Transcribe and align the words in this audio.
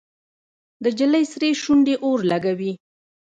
د 0.83 0.85
نجلۍ 0.93 1.23
سرې 1.31 1.49
شونډې 1.61 1.95
اور 2.05 2.19
لګوي. 2.31 2.71